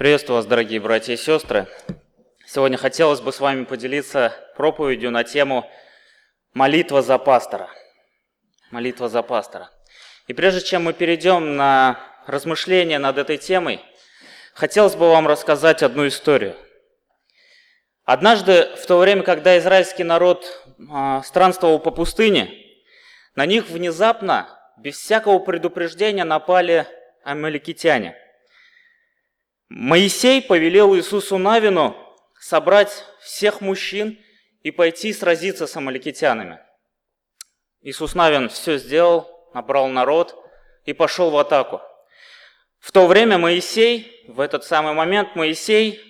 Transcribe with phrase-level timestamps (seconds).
[0.00, 1.66] Приветствую вас, дорогие братья и сестры.
[2.46, 5.70] Сегодня хотелось бы с вами поделиться проповедью на тему
[6.54, 7.68] «Молитва за пастора».
[8.70, 9.68] Молитва за пастора.
[10.26, 13.82] И прежде чем мы перейдем на размышления над этой темой,
[14.54, 16.56] хотелось бы вам рассказать одну историю.
[18.04, 20.46] Однажды, в то время, когда израильский народ
[20.78, 22.50] э, странствовал по пустыне,
[23.34, 24.48] на них внезапно,
[24.78, 26.86] без всякого предупреждения, напали
[27.22, 28.16] амаликитяне.
[29.70, 31.96] Моисей повелел Иисусу Навину
[32.40, 34.18] собрать всех мужчин
[34.64, 36.58] и пойти сразиться с амаликитянами.
[37.80, 40.36] Иисус Навин все сделал, набрал народ
[40.86, 41.80] и пошел в атаку.
[42.80, 46.00] В то время Моисей, в этот самый момент Моисей,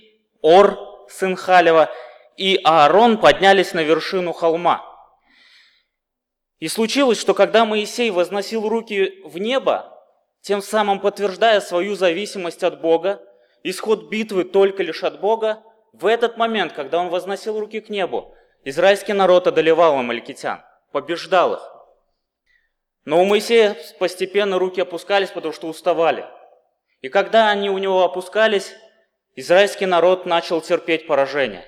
[0.40, 0.79] Ор,
[1.10, 1.90] сын Халева,
[2.38, 4.87] и Аарон поднялись на вершину холма.
[6.60, 9.95] И случилось, что когда Моисей возносил руки в небо,
[10.40, 13.20] тем самым подтверждая свою зависимость от Бога,
[13.62, 18.34] исход битвы только лишь от Бога, в этот момент, когда он возносил руки к небу,
[18.65, 20.62] израильский народ одолевал амаликитян,
[20.93, 21.71] побеждал их.
[23.04, 26.26] Но у Моисея постепенно руки опускались, потому что уставали.
[27.01, 28.74] И когда они у него опускались,
[29.34, 31.65] израильский народ начал терпеть поражение.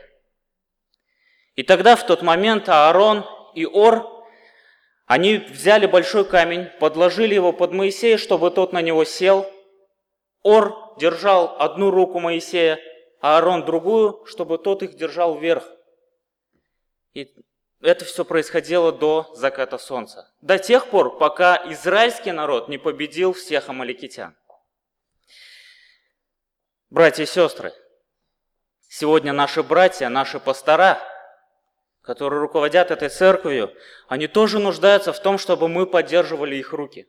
[1.56, 4.24] И тогда в тот момент Аарон и Ор,
[5.06, 9.50] они взяли большой камень, подложили его под Моисея, чтобы тот на него сел.
[10.42, 12.80] Ор держал одну руку Моисея,
[13.20, 15.64] а Аарон другую, чтобы тот их держал вверх.
[17.14, 17.32] И
[17.80, 20.32] это все происходило до заката солнца.
[20.40, 24.36] До тех пор, пока израильский народ не победил всех амаликитян.
[26.90, 27.72] Братья и сестры,
[28.88, 31.00] сегодня наши братья, наши пастора,
[32.02, 33.72] которые руководят этой церковью,
[34.08, 37.08] они тоже нуждаются в том, чтобы мы поддерживали их руки.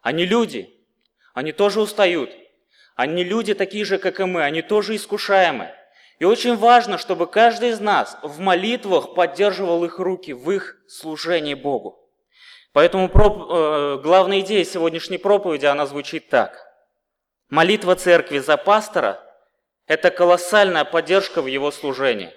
[0.00, 0.77] Они люди,
[1.38, 2.30] они тоже устают,
[2.96, 5.72] они люди такие же, как и мы, они тоже искушаемы.
[6.18, 11.54] И очень важно, чтобы каждый из нас в молитвах поддерживал их руки в их служении
[11.54, 11.96] Богу.
[12.72, 13.50] Поэтому проп...
[13.50, 16.60] э, главная идея сегодняшней проповеди, она звучит так.
[17.50, 19.22] Молитва церкви за пастора–
[19.86, 22.32] это колоссальная поддержка в его служении.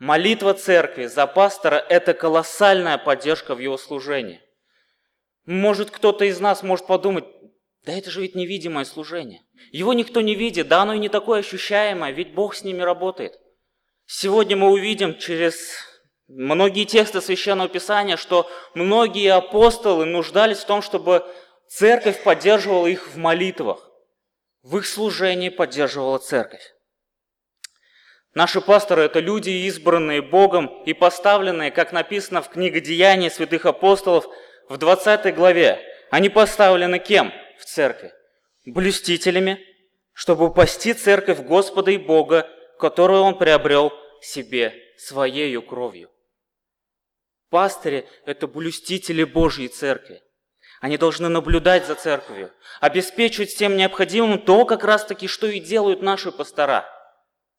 [0.00, 4.40] Молитва церкви за пастора– это колоссальная поддержка в его служении.
[5.46, 7.24] Может, кто-то из нас может подумать,
[7.84, 9.42] да это же ведь невидимое служение.
[9.72, 13.38] Его никто не видит, да оно и не такое ощущаемое, ведь Бог с ними работает.
[14.06, 15.78] Сегодня мы увидим через
[16.28, 21.24] многие тексты Священного Писания, что многие апостолы нуждались в том, чтобы
[21.68, 23.90] церковь поддерживала их в молитвах.
[24.62, 26.74] В их служении поддерживала церковь.
[28.34, 34.26] Наши пасторы– это люди, избранные Богом и поставленные, как написано в книге Деяний святых апостолов
[34.68, 35.80] в 20 главе.
[36.10, 37.32] Они поставлены кем?
[37.70, 38.12] Церкви,
[38.66, 39.64] блюстителями,
[40.12, 42.48] чтобы упасти церковь Господа и Бога,
[42.78, 46.10] которую Он приобрел себе своею кровью.
[47.48, 50.22] Пастыри– это блюстители Божьей церкви.
[50.80, 56.00] Они должны наблюдать за церковью, обеспечивать всем необходимым то, как раз таки, что и делают
[56.00, 56.86] наши пастора.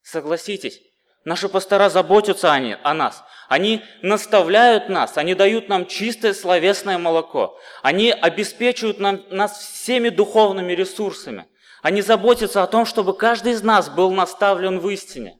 [0.01, 0.81] Согласитесь,
[1.24, 3.24] Наши пастора заботятся они, о нас.
[3.48, 7.59] Они наставляют нас, они дают нам чистое словесное молоко.
[7.84, 11.48] Они обеспечивают нам, нас всеми духовными ресурсами.
[11.82, 15.38] Они заботятся о том, чтобы каждый из нас был наставлен в истине.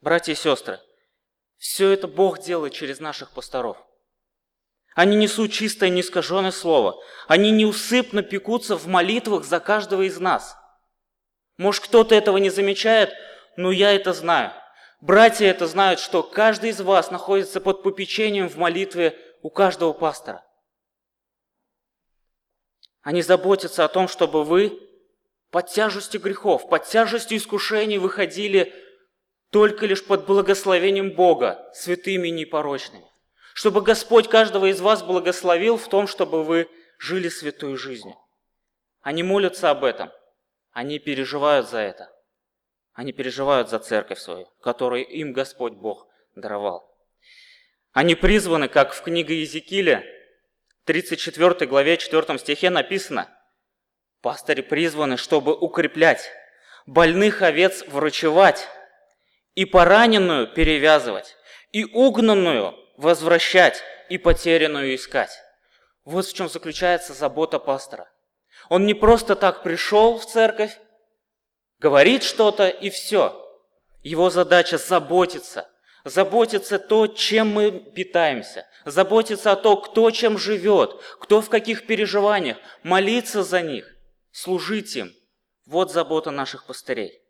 [0.00, 0.80] Братья и сестры,
[1.56, 3.76] все это Бог делает через наших пасторов.
[4.94, 7.00] Они несут чистое, неискаженное слово.
[7.28, 10.56] Они неусыпно пекутся в молитвах за каждого из нас.
[11.58, 13.12] Может, кто-то этого не замечает,
[13.56, 14.52] но я это знаю.
[15.00, 20.44] Братья это знают, что каждый из вас находится под попечением в молитве у каждого пастора.
[23.00, 24.78] Они заботятся о том, чтобы вы
[25.50, 28.74] под тяжестью грехов, под тяжестью искушений выходили
[29.50, 33.06] только лишь под благословением Бога, святыми и непорочными.
[33.54, 36.68] Чтобы Господь каждого из вас благословил в том, чтобы вы
[36.98, 38.16] жили святой жизнью.
[39.00, 40.12] Они молятся об этом,
[40.72, 42.12] они переживают за это–
[43.00, 46.94] они переживают за церковь свою, которую им Господь Бог даровал.
[47.92, 50.04] Они призваны, как в книге Иезекииля,
[50.84, 53.26] 34 главе 4 стихе написано,
[54.20, 56.30] «Пастыри призваны, чтобы укреплять,
[56.84, 58.68] больных овец врачевать,
[59.54, 61.38] и пораненную перевязывать,
[61.72, 65.40] и угнанную возвращать, и потерянную искать».
[66.04, 68.10] Вот в чем заключается забота пастора.
[68.68, 70.78] Он не просто так пришел в церковь,
[71.80, 73.36] говорит что-то и все.
[74.02, 75.68] Его задача заботиться.
[76.04, 78.66] Заботиться то, чем мы питаемся.
[78.84, 82.58] Заботиться о том, кто чем живет, кто в каких переживаниях.
[82.82, 83.86] Молиться за них.
[84.30, 85.12] Служить им
[85.66, 87.20] Вот забота наших пастырей.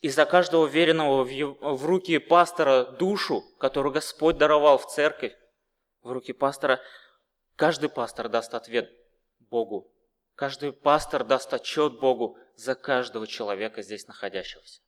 [0.00, 5.34] И за каждого веренного в руки пастора душу, которую Господь даровал в церковь,
[6.02, 6.80] в руки пастора,
[7.56, 8.90] каждый пастор даст ответ
[9.38, 9.89] Богу.
[10.40, 14.80] Каждый пастор даст отчет Богу за каждого человека здесь находящегося.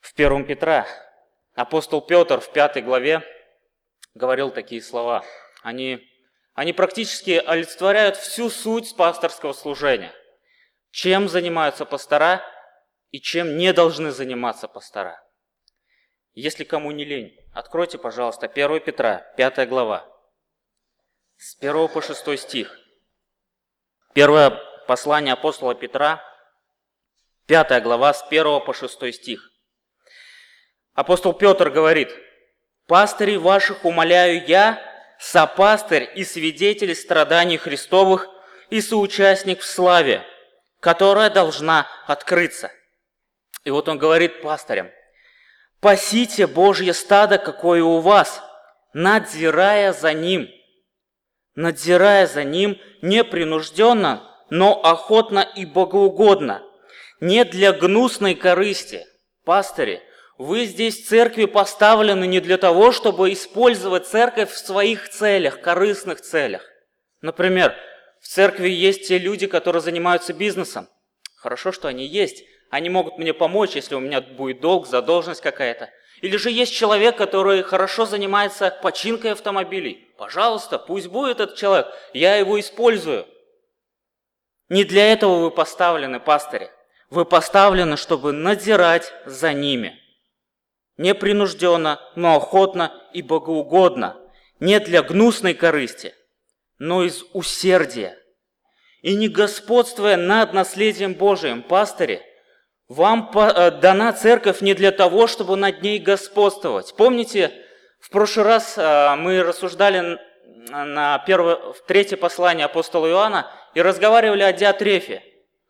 [0.00, 0.86] В 1 Петра
[1.54, 3.22] апостол Петр в пятой главе
[4.12, 5.24] говорил такие слова.
[5.62, 6.06] Они,
[6.52, 10.12] они практически олицетворяют всю суть пасторского служения.
[10.90, 12.42] Чем занимаются пастора
[13.10, 15.18] и чем не должны заниматься пастора.
[16.34, 20.06] Если кому не лень, откройте, пожалуйста, 1 Петра, 5 глава,
[21.38, 22.83] с 1 по 6 стих.
[24.14, 24.50] Первое
[24.86, 26.22] послание апостола Петра,
[27.46, 29.50] 5 глава, с 1 по 6 стих.
[30.94, 32.14] Апостол Петр говорит,
[32.86, 34.80] «Пастырей ваших умоляю я,
[35.18, 38.28] сопастырь и свидетель страданий Христовых
[38.70, 40.24] и соучастник в славе,
[40.78, 42.70] которая должна открыться».
[43.64, 44.92] И вот он говорит пастырям,
[45.80, 48.40] «Пасите Божье стадо, какое у вас,
[48.92, 50.48] надзирая за ним,
[51.54, 56.62] надзирая за ним непринужденно, но охотно и богоугодно,
[57.20, 59.06] не для гнусной корысти».
[59.44, 60.02] Пастыри–
[60.36, 66.20] вы здесь в церкви поставлены не для того, чтобы использовать церковь в своих целях, корыстных
[66.20, 66.62] целях.
[67.20, 67.74] Например,
[68.20, 70.88] в церкви есть те люди, которые занимаются бизнесом.
[71.36, 72.42] Хорошо, что они есть.
[72.70, 75.90] Они могут мне помочь, если у меня будет долг, задолженность какая-то.
[76.20, 80.03] Или же есть человек, который хорошо занимается починкой автомобилей.
[80.16, 83.26] Пожалуйста, пусть будет этот человек, я его использую.
[84.68, 86.70] Не для этого вы поставлены, пастыри.
[87.10, 90.00] Вы поставлены, чтобы надзирать за ними–
[90.96, 94.16] непринужденно, но охотно и богоугодно,
[94.60, 96.14] не для гнусной корысти,
[96.78, 98.16] но из усердия.
[99.02, 102.22] И не господствуя над наследием Божиим, пастыри,
[102.88, 106.94] вам э, дана церковь не для того, чтобы над ней господствовать.
[106.96, 107.52] Помните,
[108.04, 110.18] в прошлый раз э, мы рассуждали
[110.70, 115.22] на первое, в третье послание апостола Иоанна и разговаривали о Диатрефе,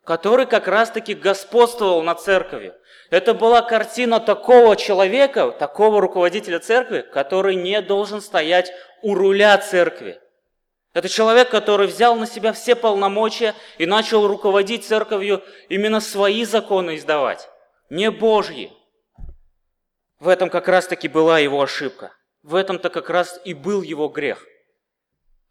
[0.03, 2.75] который как раз-таки господствовал над церковью.
[3.09, 10.19] Это была картина такого человека, такого руководителя церкви, который не должен стоять у руля церкви.
[10.93, 16.97] Это человек, который взял на себя все полномочия и начал руководить церковью, именно свои законы
[16.97, 17.47] издавать,
[17.89, 18.73] не Божьи.
[20.19, 22.11] В этом как раз-таки была его ошибка.
[22.45, 24.45] В этом-то как раз и был его грех.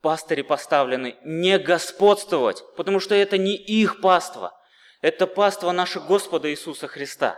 [0.01, 4.57] Пастыри поставлены не господствовать, потому что это не их паство.
[5.01, 7.37] Это паство нашего Господа Иисуса Христа.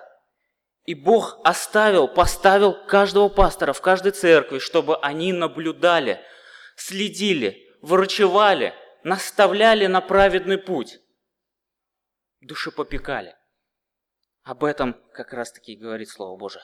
[0.84, 6.20] И Бог оставил, поставил каждого пастора в каждой церкви, чтобы они наблюдали,
[6.76, 8.74] следили, врачевали,
[9.04, 10.98] наставляли на праведный путь,
[12.42, 13.34] душепопекали.
[14.42, 16.62] Об этом как раз-таки и говорит Слово Божие.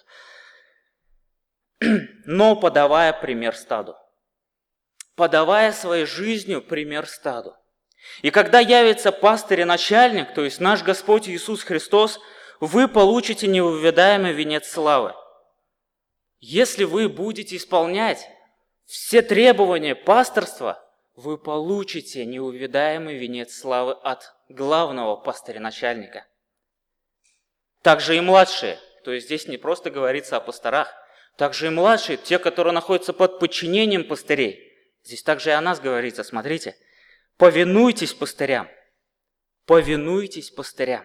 [2.26, 3.96] Но подавая пример стаду.
[5.14, 7.54] Подавая своей жизнью пример стаду.
[8.22, 12.20] И когда явится пастырь и начальник, то есть наш Господь Иисус Христос–
[12.62, 15.14] вы получите неувядаемый венец славы.
[16.38, 18.28] Если вы будете исполнять
[18.84, 20.80] все требования пасторства,
[21.16, 26.24] вы получите неувядаемый венец славы от главного пастыря-начальника.
[27.82, 30.94] Также и младшие, то есть здесь не просто говорится о пасторах,
[31.36, 34.72] также и младшие, те, которые находятся под подчинением пастырей.
[35.04, 36.76] Здесь также и о нас говорится, смотрите.
[37.36, 38.68] Повинуйтесь пастырям.
[39.66, 41.04] Повинуйтесь пастырям.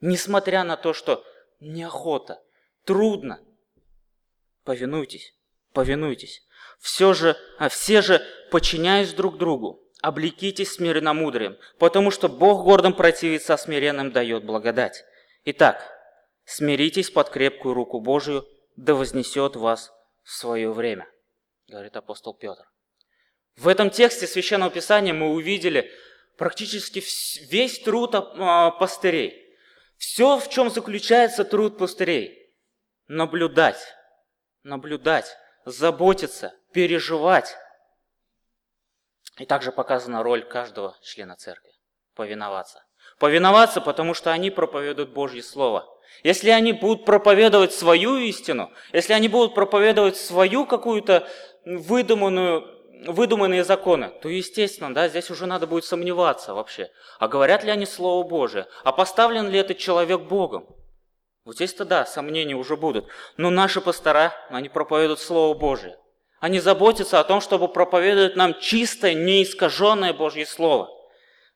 [0.00, 1.24] Несмотря на то, что
[1.60, 2.42] неохота,
[2.84, 3.40] трудно.
[4.64, 5.34] Повинуйтесь,
[5.72, 6.42] повинуйтесь.
[6.80, 13.54] Все же, а все же, подчиняясь друг другу, облекитесь смиренномудрием, потому что Бог гордым противится,
[13.54, 15.04] а смиренным дает благодать.
[15.44, 15.80] Итак,
[16.44, 21.08] смиритесь под крепкую руку Божию, да вознесет вас в свое время,
[21.68, 22.64] говорит апостол Петр.
[23.56, 25.90] В этом тексте Священного Писания мы увидели
[26.36, 27.02] практически
[27.50, 29.56] весь труд а, пастырей.
[29.98, 32.38] Все, в чем заключается труд пастырей.
[33.08, 33.80] Наблюдать,
[34.62, 37.56] наблюдать, заботиться, переживать.
[39.38, 41.70] И также показана роль каждого члена церкви.
[42.14, 42.82] Повиноваться.
[43.22, 45.88] Повиноваться, потому что они проповедуют Божье Слово.
[46.24, 51.28] Если они будут проповедовать свою истину, если они будут проповедовать свою какую-то
[51.64, 52.66] выдуманную
[53.06, 56.90] выдуманные законы, то, естественно, да, здесь уже надо будет сомневаться вообще.
[57.20, 58.66] А говорят ли они Слово Божие?
[58.82, 60.66] А поставлен ли этот человек Богом?
[61.44, 63.06] Вот здесь-то да, сомнения уже будут.
[63.36, 65.96] Но наши пастора, они проповедуют Слово Божие.
[66.40, 70.90] Они заботятся о том, чтобы проповедовать нам чистое, неискаженное Божье Слово.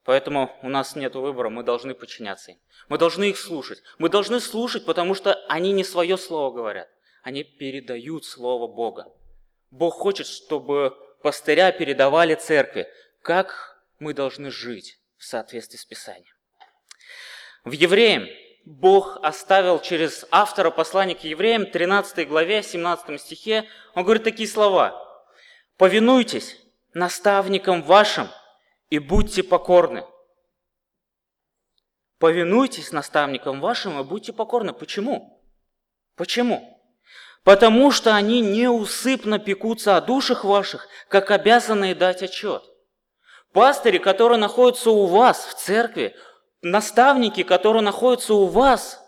[0.06, 2.58] Поэтому у нас нет выбора, мы должны подчиняться им.
[2.88, 3.82] Мы должны их слушать.
[3.98, 6.88] Мы должны слушать, потому что они не свое слово говорят.
[7.24, 9.12] Они передают слово Бога.
[9.72, 12.88] Бог хочет, чтобы пастыря передавали церкви,
[13.20, 16.34] как мы должны жить в соответствии с Писанием.
[17.64, 18.28] В Евреям
[18.64, 25.02] Бог оставил через автора послания к евреям, 13 главе, 17 стихе, он говорит такие слова.
[25.76, 26.56] «Повинуйтесь
[26.94, 28.28] наставникам вашим
[28.90, 30.04] и будьте покорны».
[32.18, 34.72] Повинуйтесь наставникам вашим и будьте покорны.
[34.72, 35.42] Почему?
[36.16, 36.82] Почему?
[37.44, 42.62] Потому что они неусыпно пекутся о душах ваших, как обязанные дать отчет.
[43.52, 46.16] Пастыри, которые находятся у вас в церкви,
[46.62, 49.00] наставники, которые находятся у вас,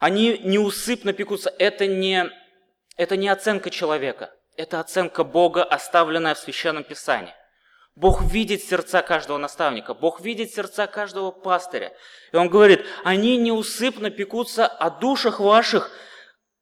[0.00, 1.54] они неусыпно пекутся.
[1.58, 2.28] Это не,
[2.96, 7.34] это не оценка человека, это оценка Бога, оставленная в Священном Писании.
[7.94, 11.92] Бог видит сердца каждого наставника, Бог видит сердца каждого пастыря.
[12.32, 15.90] И Он говорит, они неусыпно пекутся о душах ваших,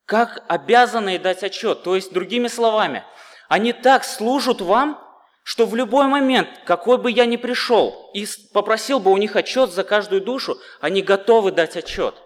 [0.07, 1.85] как обязанные дать отчет.
[1.85, 3.05] То есть, другими словами,
[3.49, 5.01] они так служат вам,
[5.45, 9.71] что в любой момент, какой бы я ни пришел и попросил бы у них отчет
[9.71, 12.17] за каждую душу, они готовы дать отчет.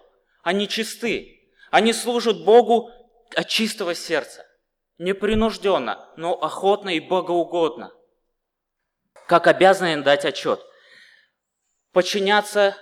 [0.43, 1.51] Они чисты.
[1.71, 2.91] Они служат Богу
[3.37, 4.47] от чистого сердца.
[4.97, 7.93] Непринужденно, но охотно и богоугодно–
[9.27, 10.61] как обязаны дать отчет.
[11.93, 12.77] Подчиняться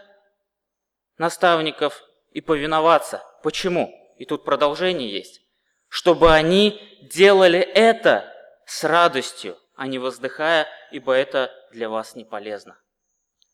[1.19, 3.23] наставников и повиноваться.
[3.43, 3.93] Почему?
[4.19, 5.41] И тут продолжение есть.
[5.89, 8.33] Чтобы они делали это
[8.67, 12.79] с радостью, а не воздыхая, ибо это для вас не полезно.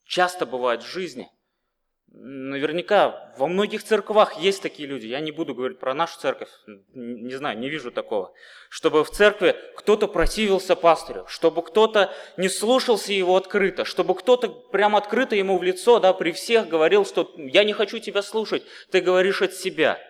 [0.04, 1.30] Часто бывает в жизни–
[2.11, 5.07] Наверняка во многих церквах есть такие люди.
[5.07, 6.49] Я не буду говорить про нашу церковь,
[6.95, 8.33] не знаю, не вижу такого.
[8.71, 14.99] Чтобы в церкви кто-то противился пастырю, чтобы кто-то не слушался его открыто, чтобы кто-то прямо
[14.99, 19.00] открыто ему в лицо, да, при всех говорил, что я не хочу тебя слушать, ты
[19.00, 20.00] говоришь от себя.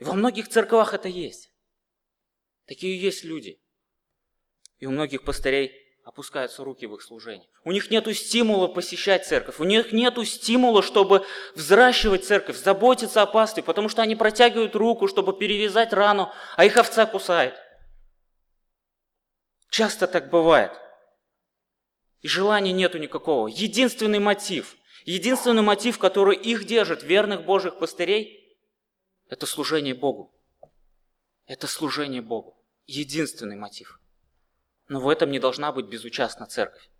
[0.00, 1.52] Во многих церквах это есть.
[2.66, 3.60] Такие есть люди.
[4.78, 5.72] И у многих пастырей
[6.04, 7.48] опускаются руки в их служении.
[7.64, 13.26] У них нет стимула посещать церковь, у них нет стимула, чтобы взращивать церковь, заботиться о
[13.26, 17.54] пастве, потому что они протягивают руку, чтобы перевязать рану, а их овца кусает.
[19.68, 20.72] Часто так бывает.
[22.22, 23.46] И желания нету никакого.
[23.46, 28.58] Единственный мотив, единственный мотив, который их держит, верных Божьих пастырей,
[29.28, 30.34] это служение Богу.
[31.46, 32.56] Это служение Богу.
[32.86, 33.99] Единственный мотив.
[34.90, 36.90] Но в этом не должна быть безучастна церковь.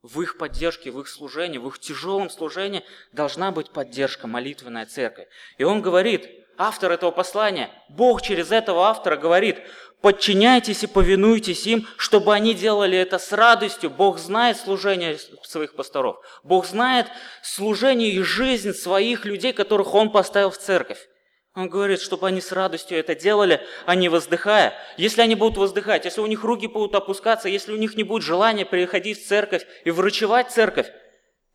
[0.00, 5.26] В их поддержке, в их служении, в их тяжелом служении должна быть поддержка, молитвенная церковь.
[5.58, 9.58] И он говорит, автор этого послания, Бог через этого автора говорит,
[10.02, 13.90] подчиняйтесь и повинуйтесь им, чтобы они делали это с радостью.
[13.90, 16.18] Бог знает служение своих пасторов.
[16.44, 17.08] Бог знает
[17.42, 21.08] служение и жизнь своих людей, которых Он поставил в церковь.
[21.56, 24.74] Он говорит, чтобы они с радостью это делали, а не воздыхая.
[24.98, 28.22] Если они будут воздыхать, если у них руки будут опускаться, если у них не будет
[28.22, 30.92] желания приходить в церковь и врачевать церковь,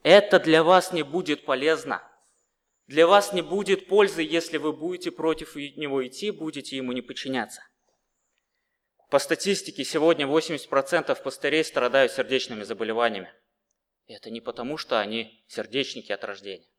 [0.02, 2.02] это для вас не будет полезно.
[2.88, 7.62] Для вас не будет пользы, если вы будете против него идти, будете ему не подчиняться.
[9.12, 13.32] По статистике, сегодня 80% пастырей страдают сердечными заболеваниями.
[14.08, 16.71] И это не потому, что они сердечники от рождения.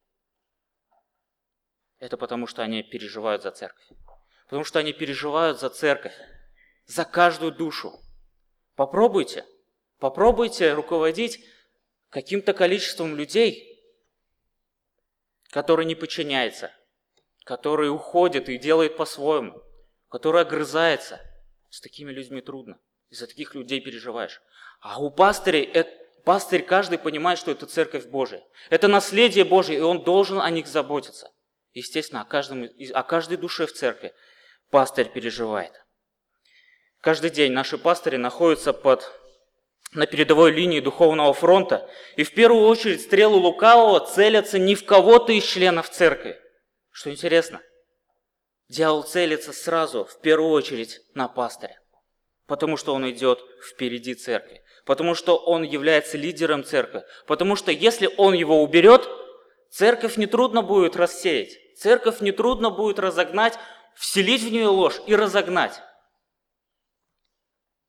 [2.03, 3.87] Это потому, что они переживают за церковь.
[4.47, 6.13] Потому что они переживают за церковь,
[6.85, 7.93] за каждую душу.
[8.75, 9.47] Попробуйте,
[10.01, 11.39] попробуйте руководить
[12.09, 13.81] каким-то количеством людей,
[15.51, 16.73] которые не подчиняются,
[17.45, 19.63] которые уходят и делают по-своему,
[20.09, 21.21] которые огрызаются.
[21.71, 22.81] С такими людьми трудно.
[23.11, 24.43] Из-за таких людей переживаешь.
[24.81, 25.73] А у пастырей,
[26.25, 28.43] пастырь каждый понимает, что это церковь Божия.
[28.71, 31.32] Это наследие Божие, и он должен о них заботиться.
[31.75, 34.13] Естественно, о, каждом, о каждой душе в церкви
[34.71, 35.73] пастырь переживает.
[37.01, 39.11] Каждый день наши пастыри находятся под,
[39.93, 45.33] на передовой линии духовного фронта, и в первую очередь стрелы лукавого целятся не в кого-то
[45.33, 46.39] из членов церкви.
[46.91, 47.63] Что интересно,
[48.69, 51.81] дьявол целится сразу, в первую очередь, на пастыря,
[52.47, 58.11] потому что он идет впереди церкви, потому что он является лидером церкви, потому что если
[58.19, 59.09] он его уберет,
[59.71, 61.62] церковь нетрудно будет рассеять.
[61.77, 63.59] Церковь нетрудно будет разогнать,
[63.95, 65.81] вселить в нее ложь и разогнать.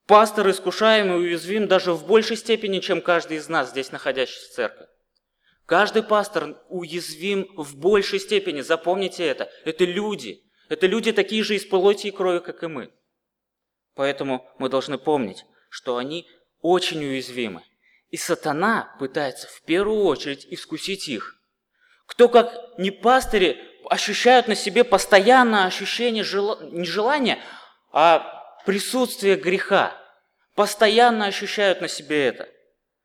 [0.06, 4.54] Пастор искушаем и уязвим даже в большей степени, чем каждый из нас, здесь находящийся в
[4.54, 4.88] церкви.
[5.66, 9.50] Каждый пастор уязвим в большей степени, запомните это.
[9.64, 10.44] Это люди.
[10.68, 12.92] Это люди такие же из плоти и крови, как и мы.
[13.96, 16.28] Поэтому мы должны помнить, что они
[16.60, 17.64] очень уязвимы.
[18.10, 21.36] И сатана пытается в первую очередь искусить их.
[22.06, 23.58] Кто, как не пастыри,
[23.90, 26.60] ощущают на себе постоянное ощущение жел...
[26.62, 27.40] не желания,
[27.92, 29.96] а присутствие греха.
[30.56, 32.50] Постоянно ощущают на себе это.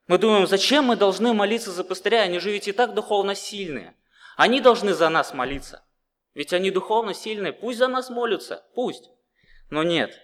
[0.07, 2.21] Мы думаем, зачем мы должны молиться за пастыря?
[2.21, 3.95] Они же ведь и так духовно сильные.
[4.37, 5.83] Они должны за нас молиться.
[6.33, 7.53] Ведь они духовно сильные.
[7.53, 8.63] Пусть за нас молятся.
[8.73, 9.09] Пусть.
[9.69, 10.19] Но нет.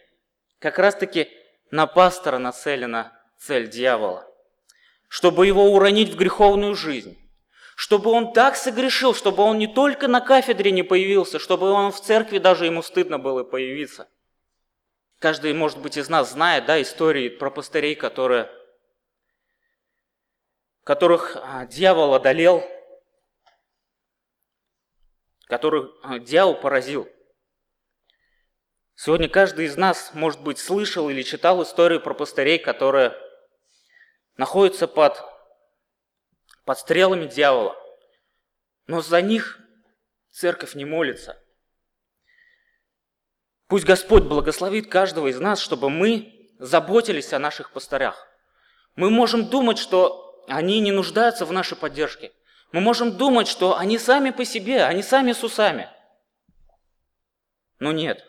[0.59, 1.29] Как раз таки
[1.71, 4.27] на пастора нацелена цель дьявола.
[5.07, 7.17] Чтобы его уронить в греховную жизнь
[7.75, 12.01] чтобы он так согрешил, чтобы он не только на кафедре не появился, чтобы он в
[12.01, 14.09] церкви даже ему стыдно было появиться.
[15.19, 18.49] Каждый, может быть, из нас знает да, истории про пастырей, которые,
[20.83, 22.63] которых а, дьявол одолел,
[25.47, 27.09] которых а, дьявол поразил.
[28.95, 33.13] Сегодня каждый из нас, может быть, слышал или читал историю про пастырей, которые
[34.37, 35.21] находятся под
[36.65, 37.75] под стрелами дьявола.
[38.87, 39.59] Но за них
[40.31, 41.41] церковь не молится.
[43.67, 48.27] Пусть Господь благословит каждого из нас, чтобы мы заботились о наших пастырях.
[48.95, 52.31] Мы можем думать, что они не нуждаются в нашей поддержке.
[52.71, 55.89] Мы можем думать, что они сами по себе, они сами с усами.
[57.79, 58.23] Но нет.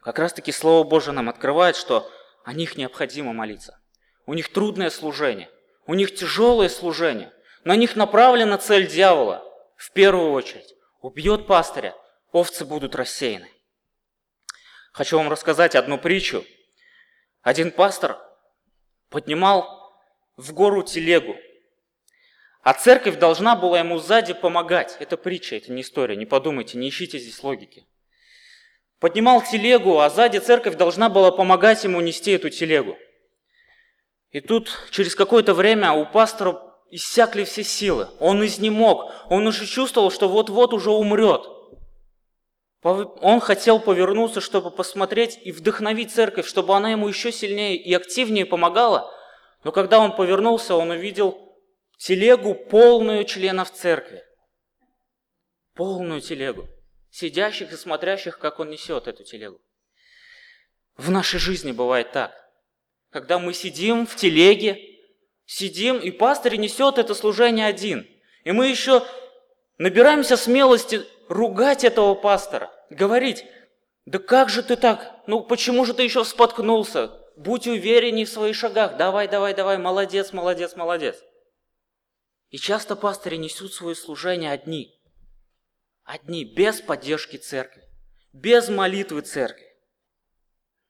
[0.00, 2.10] Как раз таки Слово Божие нам открывает, что
[2.44, 3.80] о них необходимо молиться.
[4.26, 5.50] У них трудное служение.
[5.86, 7.32] У них тяжелое служение.
[7.64, 9.44] На них направлена цель дьявола.
[9.76, 10.74] В первую очередь.
[11.00, 11.94] Убьет пастыря,
[12.32, 13.48] овцы будут рассеяны.
[14.92, 16.44] Хочу вам рассказать одну притчу.
[17.42, 18.16] Один пастор
[19.10, 19.92] поднимал
[20.36, 21.36] в гору телегу,
[22.62, 24.96] а церковь должна была ему сзади помогать.
[24.98, 27.86] Это притча, это не история, не подумайте, не ищите здесь логики.
[29.00, 32.96] Поднимал телегу, а сзади церковь должна была помогать ему нести эту телегу.
[34.34, 36.60] И тут через какое-то время у пастора
[36.90, 38.08] иссякли все силы.
[38.18, 39.12] Он изнемог.
[39.30, 41.42] Он уже чувствовал, что вот-вот уже умрет.
[42.82, 48.44] Он хотел повернуться, чтобы посмотреть и вдохновить церковь, чтобы она ему еще сильнее и активнее
[48.44, 49.08] помогала.
[49.62, 51.56] Но когда он повернулся, он увидел
[51.96, 54.24] телегу, полную членов церкви.
[55.74, 56.66] Полную телегу.
[57.08, 59.60] Сидящих и смотрящих, как он несет эту телегу.
[60.96, 62.43] В нашей жизни бывает так
[63.14, 64.98] когда мы сидим в телеге,
[65.46, 68.08] сидим, и пастор несет это служение один.
[68.42, 69.06] И мы еще
[69.78, 73.44] набираемся смелости ругать этого пастора, говорить,
[74.04, 77.12] да как же ты так, ну почему же ты еще споткнулся?
[77.36, 81.22] Будь уверенней в своих шагах, давай, давай, давай, молодец, молодец, молодец.
[82.50, 85.00] И часто пастыри несут свое служение одни.
[86.02, 87.84] Одни, без поддержки церкви,
[88.32, 89.68] без молитвы церкви.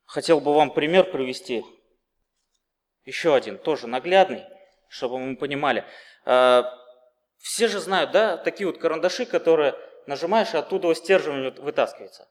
[0.06, 1.62] Хотел бы вам пример привести
[3.04, 4.44] еще один, тоже наглядный,
[4.88, 5.84] чтобы мы понимали.
[6.24, 6.72] А,
[7.38, 9.74] все же знают, да, такие вот карандаши, которые
[10.06, 12.28] нажимаешь, и оттуда стержень вытаскивается.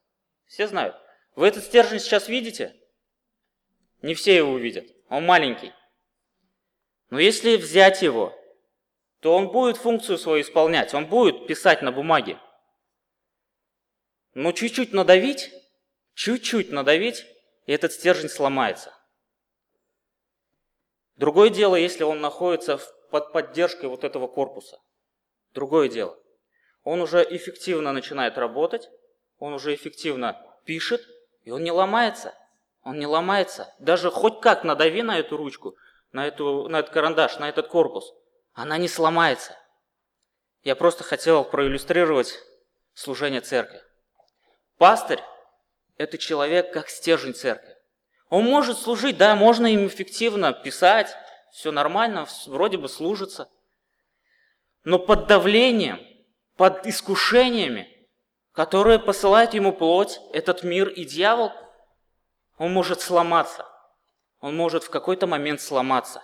[0.48, 0.96] Все знают.
[1.36, 2.76] Вы этот стержень сейчас видите?
[4.02, 4.86] Не все его увидят.
[5.10, 5.74] Он маленький.
[7.10, 8.38] Но если взять его,
[9.20, 10.94] то он будет функцию свою исполнять.
[10.94, 12.38] Он будет писать на бумаге.
[14.34, 15.54] Но чуть-чуть надавить,
[16.16, 17.26] чуть-чуть надавить,
[17.66, 18.93] и этот стержень сломается.
[21.16, 22.80] Другое дело, если он находится
[23.12, 24.80] под поддержкой вот этого корпуса.
[25.54, 26.18] Другое дело.
[26.84, 28.90] Он уже эффективно начинает работать,
[29.38, 31.02] он уже эффективно пишет,
[31.44, 32.34] и он не ломается.
[32.82, 33.74] Он не ломается.
[33.80, 35.78] Даже хоть как надави на эту ручку,
[36.12, 38.14] на, эту, на этот карандаш, на этот корпус,
[38.54, 39.58] она не сломается.
[40.64, 42.40] Я просто хотел проиллюстрировать
[42.94, 43.82] служение церкви.
[44.78, 45.22] Пастырь–
[45.98, 47.76] это человек как стержень церкви.
[48.34, 51.16] Он может служить, да, можно им эффективно писать,
[51.52, 53.48] все нормально, вроде бы служится.
[54.84, 56.00] Но под давлением,
[56.58, 57.88] под искушениями,
[58.52, 61.52] которые посылает ему плоть, этот мир и дьявол,
[62.58, 63.68] он может сломаться.
[64.40, 66.24] Он может в какой-то момент сломаться.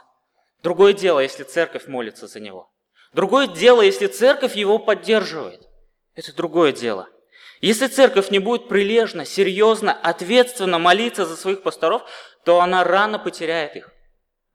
[0.63, 2.71] Другое дело, если церковь молится за него.
[3.13, 5.61] Другое дело, если церковь его поддерживает.
[6.15, 7.07] Это другое дело–
[7.61, 12.03] если церковь не будет прилежно, серьезно, ответственно молиться за своих пасторов,
[12.45, 13.91] то она рано потеряет их.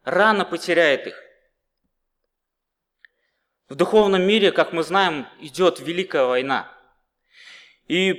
[0.04, 1.20] Рано потеряет их.
[3.68, 6.70] В духовном мире, как мы знаем, идет великая война.
[7.88, 8.14] И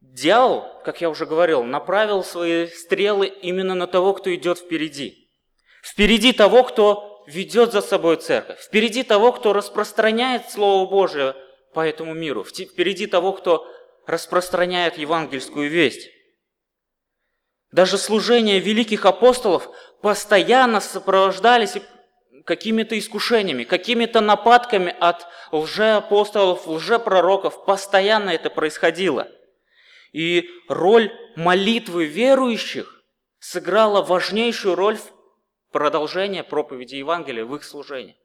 [0.00, 5.28] дьявол, как я уже говорил, направил свои стрелы именно на того, кто идет впереди.
[5.82, 8.60] Впереди того, кто ведет за собой церковь.
[8.60, 11.34] Впереди того, кто распространяет Слово Божие
[11.72, 12.44] по этому миру.
[12.44, 13.66] Впереди того, кто
[14.06, 16.10] распространяет евангельскую весть.
[17.70, 19.68] Даже служения великих апостолов
[20.02, 21.78] постоянно сопровождались
[22.44, 27.64] какими-то искушениями, какими-то нападками от лжеапостолов, лжепророков.
[27.64, 29.28] Постоянно это происходило.
[30.12, 33.02] И роль молитвы верующих
[33.38, 35.12] сыграла важнейшую роль в
[35.72, 38.16] продолжении проповеди Евангелия в их служении.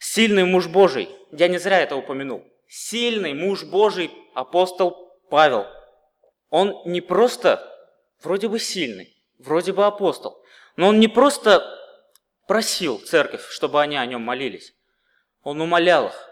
[0.00, 5.66] Сильный муж Божий, я не зря это упомянул, сильный муж Божий, апостол Павел,
[6.50, 7.60] он не просто
[8.22, 10.42] вроде бы сильный, вроде бы апостол,
[10.76, 11.62] но он не просто
[12.46, 14.74] просил церковь, чтобы они о нем молились.
[15.42, 16.30] Он умолял их.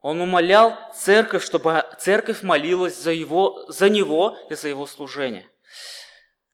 [0.00, 5.48] Он умолял церковь, чтобы церковь молилась за, его, за него и за его служение.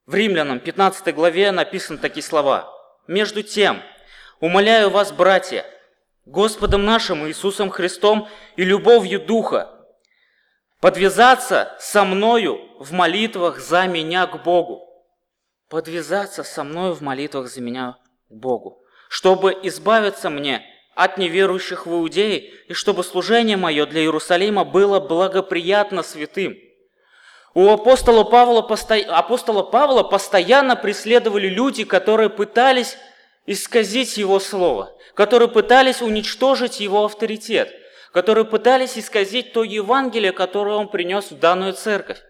[0.06, 2.72] В Римлянам 15 главе написаны такие слова.
[3.06, 3.82] «Между тем,
[4.40, 5.66] умоляю вас, братья,
[6.24, 9.70] Господом нашим Иисусом Христом и любовью Духа,
[10.80, 14.88] подвязаться со мною в молитвах за меня к Богу.
[15.68, 17.96] Подвязаться со мною в молитвах за меня
[18.28, 24.64] к Богу, чтобы избавиться мне от неверующих в Иудее, и чтобы служение мое для Иерусалима
[24.64, 26.56] было благоприятно святым.
[27.54, 28.60] У апостола Павла,
[29.08, 32.96] апостола Павла постоянно преследовали люди, которые пытались
[33.46, 37.72] исказить его слово, которые пытались уничтожить его авторитет,
[38.12, 42.20] которые пытались исказить то Евангелие, которое он принес в данную церковь.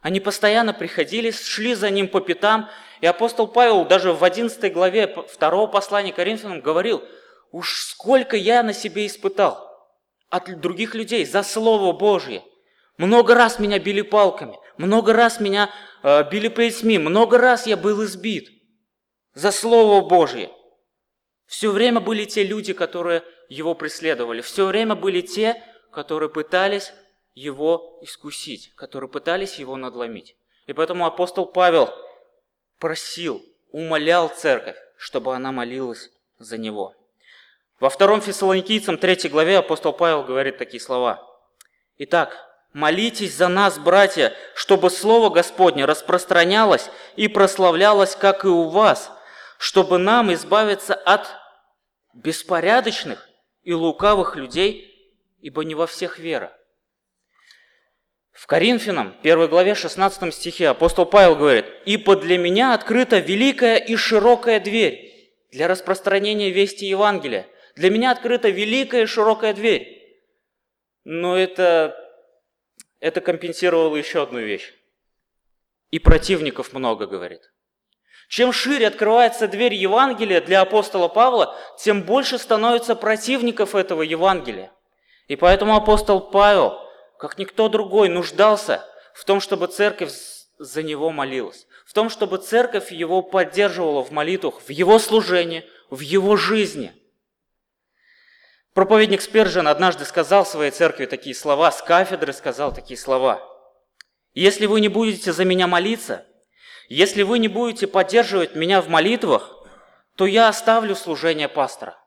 [0.00, 5.14] Они постоянно приходили, шли за ним по пятам, и апостол Павел даже в 11 главе
[5.28, 7.02] второго послания Коринфянам говорил,
[7.50, 9.68] «Уж сколько я на себе испытал
[10.30, 12.42] от других людей за Слово Божье.
[12.96, 15.70] Много раз меня били палками, много раз меня
[16.02, 18.48] э, били плетьми, много раз я был избит
[19.34, 20.50] за Слово Божье.
[21.48, 24.42] Все время были те люди, которые его преследовали.
[24.42, 26.92] Все время были те, которые пытались
[27.34, 30.36] его искусить, которые пытались его надломить.
[30.66, 31.88] И поэтому апостол Павел
[32.78, 36.94] просил, умолял церковь, чтобы она молилась за него.
[37.80, 41.26] Во втором Фессалоникийцам 3 главе апостол Павел говорит такие слова.
[41.96, 42.36] Итак,
[42.74, 49.10] молитесь за нас, братья, чтобы Слово Господне распространялось и прославлялось, как и у вас–
[49.58, 51.26] чтобы нам избавиться от
[52.18, 53.28] беспорядочных
[53.62, 56.52] и лукавых людей, ибо не во всех вера.
[58.32, 63.96] В Коринфянам, 1 главе 16 стихе апостол Павел говорит, «Ибо для меня открыта великая и
[63.96, 67.48] широкая дверь для распространения вести Евангелия.
[67.74, 69.94] Для меня открыта великая и широкая дверь».
[71.04, 71.96] Но это,
[73.00, 74.74] это компенсировало еще одну вещь.
[75.90, 77.50] И противников много, говорит.
[78.28, 84.70] Чем шире открывается дверь Евангелия для апостола Павла, тем больше становится противников этого Евангелия.
[85.28, 86.78] И поэтому апостол Павел,
[87.18, 90.12] как никто другой, нуждался в том, чтобы церковь
[90.58, 96.00] за него молилась, в том, чтобы церковь его поддерживала в молитвах, в его служении, в
[96.00, 96.92] его жизни.
[98.74, 103.42] Проповедник Спержин однажды сказал своей церкви такие слова, с кафедры сказал такие слова.
[104.34, 106.26] «Если вы не будете за меня молиться,
[106.88, 109.54] если вы не будете поддерживать меня в молитвах,
[110.16, 112.02] то я оставлю служение пастора.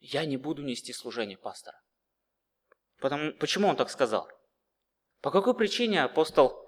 [0.00, 1.80] Я не буду нести служение пастора.
[3.00, 4.28] Потому, почему он так сказал?
[5.20, 6.60] По какой причине апостол,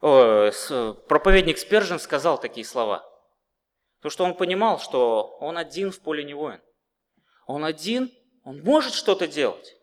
[0.00, 0.50] о,
[1.08, 3.08] проповедник Спержин сказал такие слова?
[3.98, 6.60] Потому что он понимал, что он один в поле не воин.
[7.46, 8.12] Он один,
[8.44, 9.76] он может что-то делать,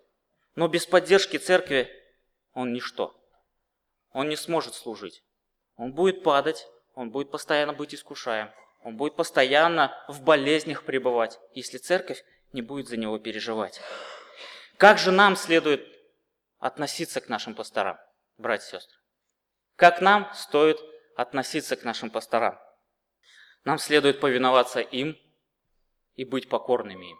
[0.56, 1.90] но без поддержки церкви
[2.54, 3.16] он ничто.
[4.12, 5.24] Он не сможет служить.
[5.78, 6.68] Он будет падать,
[7.00, 8.52] он будет постоянно быть искушаем,
[8.84, 13.80] он будет постоянно в болезнях пребывать, если церковь не будет за него переживать.
[14.76, 15.88] Как же нам следует
[16.58, 17.98] относиться к нашим пасторам,
[18.38, 18.98] братья и сестры?
[19.78, 20.78] Как нам стоит
[21.16, 22.60] относиться к нашим пасторам?
[23.64, 25.18] Нам следует повиноваться им
[26.16, 27.20] и быть покорными им.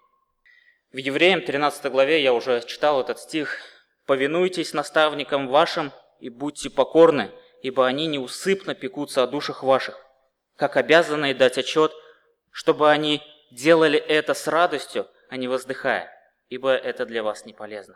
[0.92, 3.58] В Евреям 13 главе я уже читал этот стих.
[4.06, 9.98] «Повинуйтесь наставникам вашим и будьте покорны, ибо они неусыпно пекутся о душах ваших,
[10.56, 11.92] как обязанные дать отчет,
[12.52, 16.12] чтобы они делали это с радостью, а не воздыхая,
[16.50, 17.96] ибо это для вас не полезно.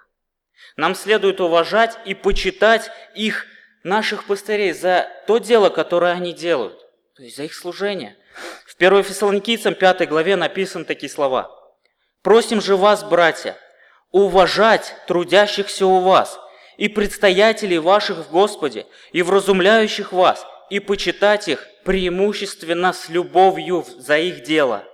[0.76, 3.46] Нам следует уважать и почитать их,
[3.84, 6.80] наших пастырей, за то дело, которое они делают,
[7.16, 8.18] то есть за их служение.
[8.66, 11.52] В 1 Фессалоникийцам 5 главе написаны такие слова.
[12.22, 13.58] «Просим же вас, братья,
[14.12, 16.40] уважать трудящихся у вас,
[16.78, 24.18] и предстоятелей ваших в Господе, и вразумляющих вас, и почитать их преимущественно с любовью за
[24.18, 24.88] их дело.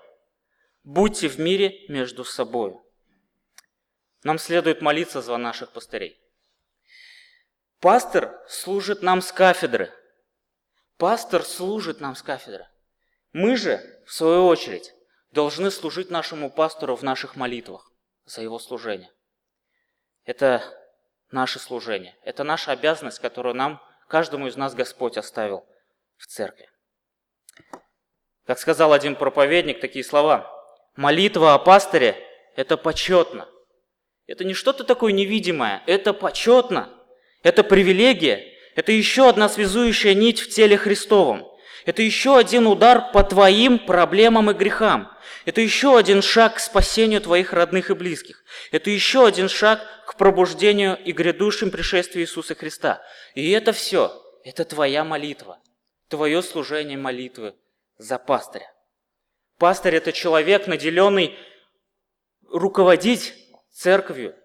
[0.84, 2.76] Будьте в мире между собой.
[4.24, 6.20] Нам следует молиться за наших пастырей.
[7.80, 9.94] Пастор служит нам с кафедры.
[10.98, 12.68] Пастор служит нам с кафедры.
[13.32, 14.94] Мы же, в свою очередь,
[15.32, 17.92] должны служить нашему пастору в наших молитвах
[18.26, 19.12] за его служение.
[20.26, 20.64] Это
[21.32, 25.66] наше служение, это наша обязанность, которую нам, каждому из нас Господь оставил
[26.18, 26.70] в церкви.
[28.46, 30.50] Как сказал один проповедник, такие слова.
[30.96, 32.16] Молитва о пасторе–
[32.56, 33.48] это почетно.
[34.26, 36.90] Это не что-то такое невидимое, это почетно.
[37.44, 41.50] Это привилегия, это еще одна связующая нить в теле Христовом.
[41.90, 45.12] Это еще один удар по твоим проблемам и грехам.
[45.46, 48.44] Это еще один шаг к спасению твоих родных и близких.
[48.72, 53.02] Это еще один шаг к пробуждению и грядущим пришествию Иисуса Христа.
[53.34, 55.58] И это все, это твоя молитва,
[56.10, 57.56] твое служение молитвы
[57.98, 58.72] за пастыря.
[59.58, 61.40] Пастырь– это человек, наделенный
[62.52, 63.34] руководить
[63.74, 64.36] церковью.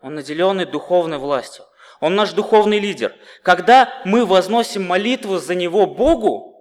[0.00, 1.64] Он наделенный духовной властью.
[1.98, 3.12] Он наш духовный лидер.
[3.42, 6.51] Когда мы возносим молитву за него Богу,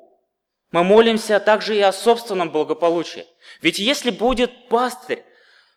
[0.71, 3.25] мы молимся также и о собственном благополучии.
[3.61, 5.23] Ведь если будет пастырь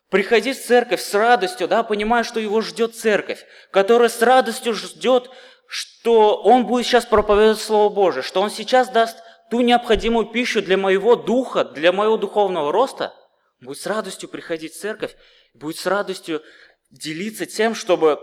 [0.09, 5.31] приходить в церковь с радостью, да, понимая, что его ждет церковь, которая с радостью ждет,
[5.67, 9.19] что он будет сейчас проповедовать Слово Божие, что он сейчас даст
[9.51, 13.13] ту необходимую пищу для моего духа, для моего духовного роста,
[13.61, 15.17] будет с радостью приходить в церковь,
[15.55, 16.43] будет с радостью
[16.91, 18.21] делиться тем, чтобы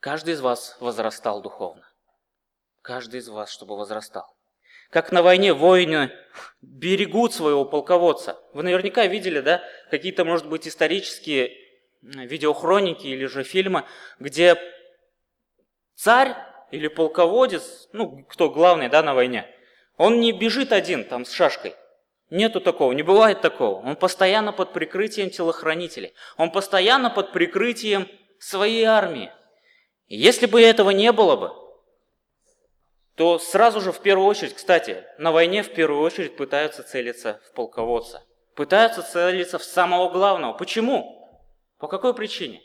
[0.00, 1.82] Каждый из вас возрастал духовно.
[2.82, 4.37] Каждый из вас, чтобы возрастал.
[4.90, 6.10] Как на войне воины
[6.62, 8.38] берегут своего полководца.
[8.52, 11.52] Вы наверняка видели, да, какие-то, может быть, исторические
[12.02, 13.84] видеохроники или же фильмы,
[14.18, 14.56] где
[15.94, 16.34] царь
[16.70, 19.46] или полководец, ну, кто главный, да, на войне,
[19.96, 21.74] он не бежит один там с шашкой.
[22.30, 23.84] Нету такого, не бывает такого.
[23.84, 26.12] Он постоянно под прикрытием телохранителей.
[26.36, 28.06] Он постоянно под прикрытием
[28.38, 29.32] своей армии.
[30.08, 31.52] И если бы этого не было бы,
[33.18, 37.52] то сразу же в первую очередь, кстати, на войне в первую очередь пытаются целиться в
[37.52, 38.24] полководца.
[38.54, 40.52] Пытаются целиться в самого главного.
[40.52, 41.28] Почему?
[41.78, 42.62] По какой причине?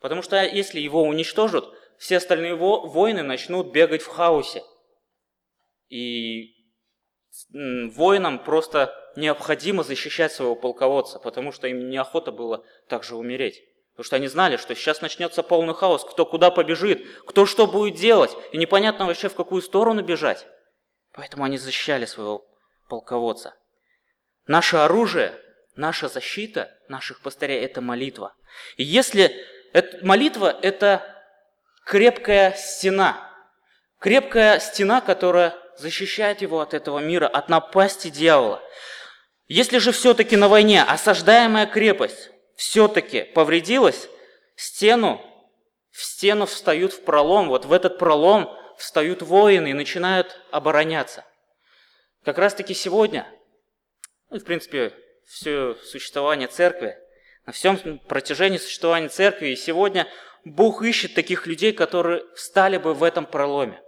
[0.00, 1.64] Потому что если его уничтожат,
[1.96, 4.62] все остальные воины начнут бегать в хаосе.
[5.88, 6.54] И
[7.50, 13.62] воинам просто необходимо защищать своего полководца, потому что им неохота было также умереть.
[13.98, 17.96] Потому что они знали, что сейчас начнется полный хаос, кто куда побежит, кто что будет
[17.96, 20.46] делать, и непонятно вообще в какую сторону бежать.
[21.14, 22.46] Поэтому они защищали своего
[22.88, 23.56] полководца.
[24.46, 25.34] Наше оружие,
[25.74, 28.36] наша защита наших пастырей– это молитва.
[28.76, 29.34] И если
[29.72, 31.02] это, молитва– это
[31.84, 33.28] крепкая стена,
[33.98, 38.62] крепкая стена, которая защищает его от этого мира, от напасти дьявола.
[39.48, 44.10] Если же все-таки на войне осаждаемая крепость все-таки повредилась,
[44.56, 45.24] стену,
[45.92, 51.24] в стену встают в пролом, вот в этот пролом встают воины и начинают обороняться.
[52.24, 53.32] Как раз-таки сегодня,
[54.28, 54.92] ну, в принципе,
[55.24, 56.98] все существование церкви,
[57.46, 60.08] на всем протяжении существования церкви, и сегодня
[60.44, 63.80] Бог ищет таких людей, которые встали бы в этом проломе,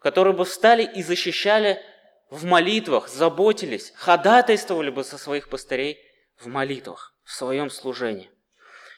[0.00, 1.80] которые бы встали и защищали
[2.28, 6.00] в молитвах, заботились, ходатайствовали бы со своих пастырей
[6.36, 8.30] в молитвах в своем служении.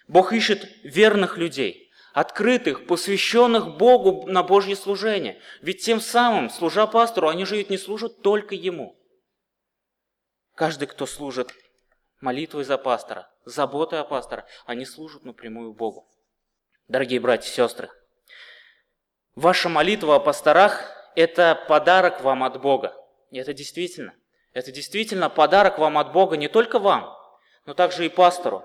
[0.09, 5.41] Бог ищет верных людей, открытых, посвященных Богу на Божье служение.
[5.63, 8.97] Ведь тем самым, служа пастору, они же ведь не служат только Ему.
[10.55, 11.53] Каждый, кто служит
[12.21, 16.09] молитвой за пастора, заботой о пастора, они служат напрямую Богу.
[16.89, 17.91] Дорогие братья и сестры,
[19.35, 22.95] ваша молитва о пасторах– это подарок вам от Бога.
[23.31, 24.15] И это действительно,
[24.53, 27.16] это действительно подарок вам от Бога не только вам,
[27.67, 28.65] но также и пастору.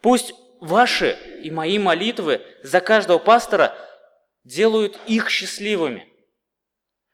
[0.00, 3.74] Пусть ваши и мои молитвы за каждого пастора
[4.44, 6.12] делают их счастливыми,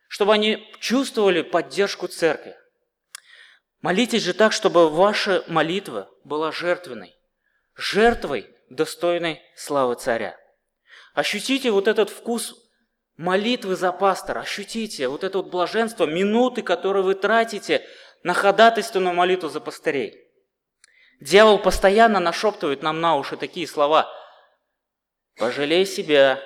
[0.08, 2.56] чтобы они чувствовали поддержку церкви.
[3.80, 7.14] Молитесь же так, чтобы ваша молитва была жертвенной,
[7.76, 10.36] жертвой, достойной славы царя.
[11.14, 12.54] Ощутите вот этот вкус
[13.16, 17.86] молитвы за пастора, ощутите вот это вот блаженство, минуты, которые вы тратите
[18.22, 20.27] на ходатайственную молитву за пастырей.
[21.20, 24.08] Дьявол постоянно нашептывает нам на уши такие слова.
[25.36, 26.40] Пожалей себя,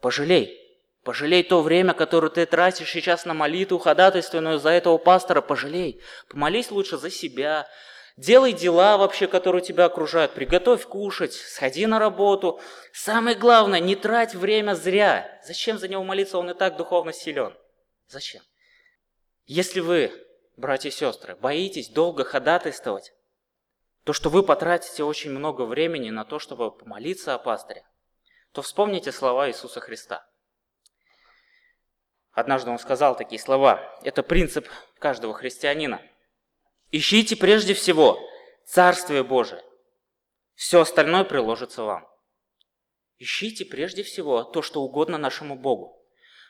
[0.00, 0.60] пожалей.
[1.04, 6.02] Пожалей то время, которое ты тратишь сейчас на молитву ходатайственную за этого пастора, пожалей.
[6.28, 7.68] Помолись лучше за себя.
[8.16, 10.32] Делай дела вообще, которые тебя окружают.
[10.32, 12.60] Приготовь кушать, сходи на работу.
[12.92, 15.40] Самое главное, не трать время зря.
[15.46, 17.54] Зачем за него молиться, он и так духовно силен.
[18.08, 18.42] Зачем?
[19.44, 20.10] Если вы,
[20.56, 23.12] братья и сестры, боитесь долго ходатайствовать,
[24.06, 27.84] то, что вы потратите очень много времени на то, чтобы помолиться о пастыре,
[28.52, 30.24] то вспомните слова Иисуса Христа.
[32.30, 33.80] Однажды он сказал такие слова.
[34.04, 34.68] Это принцип
[35.00, 36.00] каждого христианина.
[36.92, 38.16] Ищите прежде всего
[38.64, 39.64] Царствие Божие.
[40.54, 42.08] Все остальное приложится вам.
[43.18, 46.00] Ищите прежде всего то, что угодно нашему Богу.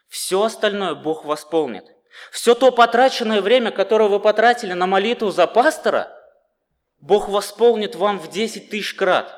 [0.09, 1.87] Все остальное Бог восполнит.
[2.31, 6.16] Все то потраченное время, которое вы потратили на молитву за пастора,
[7.07, 9.33] Бог восполнит вам в 10 тысяч крат.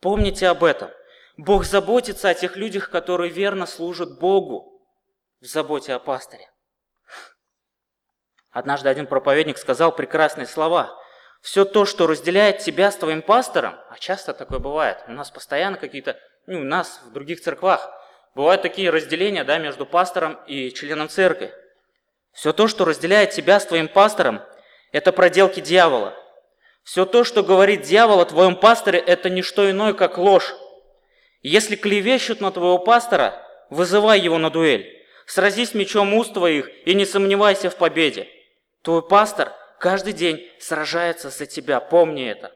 [0.00, 0.90] Помните об этом.
[1.36, 4.82] Бог заботится о тех людях, которые верно служат Богу
[5.42, 6.50] в заботе о пастыре.
[8.50, 10.98] Однажды один проповедник сказал прекрасные слова.
[11.42, 15.76] Все то, что разделяет тебя с твоим пастором, а часто такое бывает, у нас постоянно
[15.76, 17.90] какие-то, ну, у нас в других церквах,
[18.34, 21.52] бывают такие разделения да, между пастором и членом церкви.
[22.32, 24.40] Все то, что разделяет тебя с твоим пастором,
[24.90, 26.16] это проделки дьявола.
[26.82, 30.54] Все то, что говорит дьявол о твоем пасторе, это не что иное, как ложь.
[31.42, 34.96] Если клевещут на твоего пастора, вызывай его на дуэль.
[35.26, 38.28] Сразись мечом уст твоих и не сомневайся в победе.
[38.82, 42.52] Твой пастор каждый день сражается за тебя, помни это.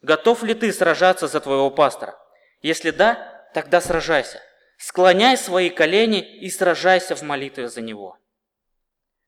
[0.00, 2.18] Готов ли ты сражаться за твоего пастора?
[2.62, 4.40] Если да, тогда сражайся.
[4.78, 8.18] Склоняй свои колени и сражайся в молитве за него.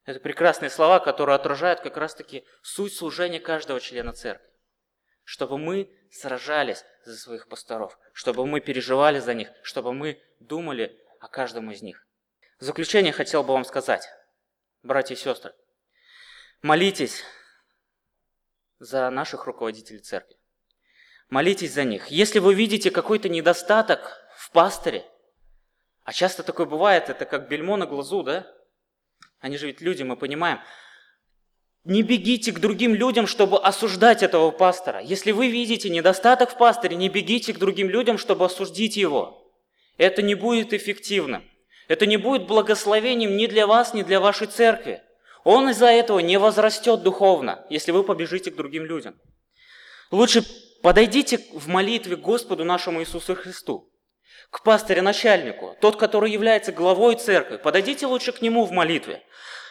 [0.09, 4.49] Это прекрасные слова, которые отражают как раз-таки суть служения каждого члена церкви.
[5.23, 11.29] Чтобы мы сражались за своих пасторов, чтобы мы переживали за них, чтобы мы думали о
[11.29, 12.07] каждом из них.
[12.59, 14.09] В заключение хотел бы вам сказать,
[14.83, 15.53] братья и сестры,
[16.62, 17.23] молитесь
[18.79, 20.38] за наших руководителей церкви.
[21.29, 22.07] Молитесь за них.
[22.07, 25.05] Если вы видите какой-то недостаток в пасторе,
[26.05, 28.51] а часто такое бывает, это как бельмо на глазу, да?
[29.40, 30.61] Они же ведь люди, мы понимаем.
[31.85, 35.01] Не бегите к другим людям, чтобы осуждать этого пастора.
[35.01, 39.51] Если вы видите недостаток в пасторе, не бегите к другим людям, чтобы осудить его.
[39.96, 41.48] Это не будет эффективным.
[41.87, 45.03] Это не будет благословением ни для вас, ни для вашей церкви.
[45.44, 49.18] Он из-за этого не возрастет духовно, если вы побежите к другим людям.
[50.11, 50.44] Лучше
[50.83, 53.90] подойдите в молитве к Господу нашему Иисусу Христу
[54.51, 59.23] к пастырю-начальнику, тот, который является главой церкви, подойдите лучше к нему в молитве,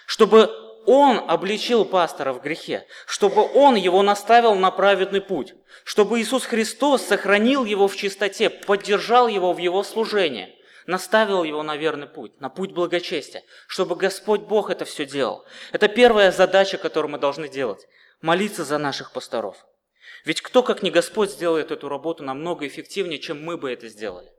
[0.06, 0.50] чтобы
[0.86, 7.02] он обличил пастора в грехе, чтобы он его наставил на праведный путь, чтобы Иисус Христос
[7.02, 12.50] сохранил его в чистоте, поддержал его в его служении, наставил его на верный путь, на
[12.50, 15.44] путь благочестия, чтобы Господь Бог это все делал.
[15.74, 17.86] Это первая задача, которую мы должны делать–
[18.22, 19.66] молиться за наших пасторов.
[20.24, 24.32] Ведь кто, как не Господь, сделает эту работу намного эффективнее, чем мы бы это сделали.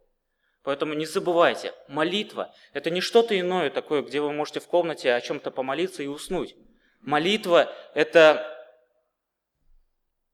[0.69, 5.21] Поэтому не забывайте, молитва– это не что-то иное такое, где вы можете в комнате о
[5.23, 6.57] чем-то помолиться и уснуть.
[7.01, 8.47] Молитва– это,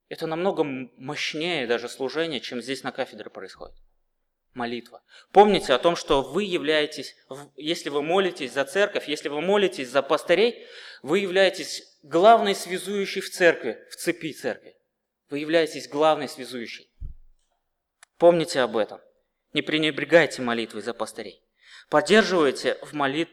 [0.08, 3.76] это намного мощнее даже служение, чем здесь на кафедре происходит.
[4.54, 5.04] Молитва.
[5.30, 7.14] Помните о том, что вы являетесь,
[7.54, 10.66] если вы молитесь за церковь, если вы молитесь за пастырей,
[11.04, 14.76] вы являетесь главной связующей в церкви, в цепи церкви.
[15.30, 16.90] Вы являетесь главной связующей.
[18.18, 19.00] Помните об этом.
[19.54, 21.42] Не пренебрегайте молитвой за пастырей.
[21.88, 23.30] Поддерживайте, в молит...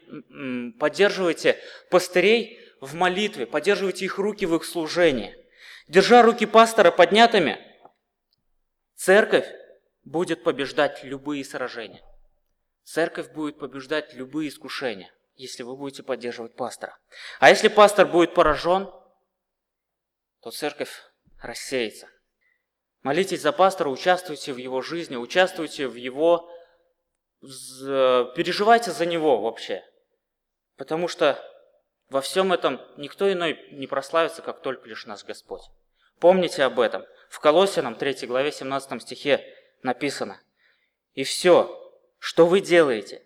[0.80, 5.36] Поддерживайте пастырей в молитве, поддерживайте их руки в их служении.
[5.88, 7.60] Держа руки пастора поднятыми,
[8.96, 9.48] церковь
[10.04, 12.02] будет побеждать любые сражения.
[12.84, 16.98] Церковь будет побеждать любые искушения, если вы будете поддерживать пастора.
[17.40, 18.90] А если пастор будет поражен,
[20.42, 21.04] то церковь
[21.42, 22.10] рассеется.
[23.04, 26.50] Молитесь за пастора, участвуйте в его жизни, участвуйте в его...
[27.42, 29.84] Переживайте за него вообще.
[30.78, 31.44] Потому что
[32.10, 35.62] во всем этом никто иной не прославится, как только лишь наш Господь.
[36.20, 37.04] Помните об этом.
[37.30, 39.44] В Колосинам 3 главе 17 стихе
[39.82, 40.40] написано.
[41.14, 41.76] «И все,
[42.20, 43.24] что вы делаете,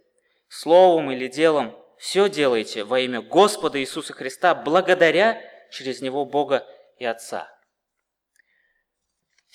[0.48, 6.66] словом или делом, все делаете во имя Господа Иисуса Христа, благодаря через Него Бога
[6.98, 7.55] и Отца».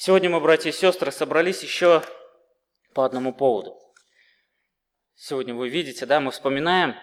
[0.02, 2.02] Сегодня мы, братья и сестры, собрались еще
[2.94, 3.78] по одному поводу.
[5.14, 6.94] Сегодня вы видите, да, мы вспоминаем,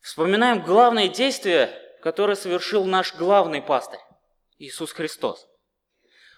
[0.00, 1.68] вспоминаем главное действие,
[2.00, 4.00] которое совершил наш главный пастырь,
[4.56, 5.46] Иисус Христос.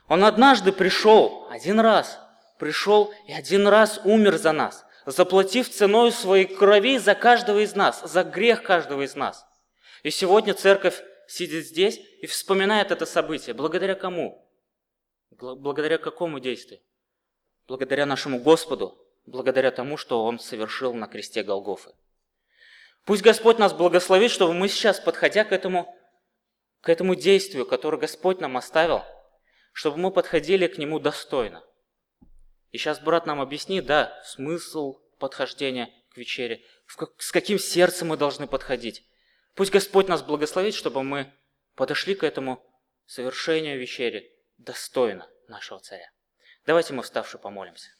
[0.08, 2.18] Он однажды пришел, один раз,
[2.58, 8.02] пришел и один раз умер за нас, заплатив ценой своей крови за каждого из нас,
[8.02, 9.46] за грех каждого из нас.
[10.02, 13.54] И сегодня церковь сидит здесь и вспоминает это событие.
[13.54, 14.47] Благодаря кому?
[15.38, 16.80] Благодаря какому действию?
[17.68, 21.92] Благодаря нашему Господу, благодаря тому, что Он совершил на кресте Голгофы.
[23.04, 25.94] Пусть Господь нас благословит, чтобы мы сейчас, подходя к этому,
[26.80, 29.02] к этому действию, которое Господь нам оставил,
[29.72, 31.62] чтобы мы подходили к нему достойно.
[32.72, 36.64] И сейчас брат нам объяснит, да, смысл подхождения к вечере,
[37.18, 39.04] с каким сердцем мы должны подходить.
[39.54, 41.32] Пусть Господь нас благословит, чтобы мы
[41.76, 42.60] подошли к этому
[43.06, 46.10] совершению вечери достойно нашего царя.
[46.66, 47.90] Давайте мы вставши помолимся.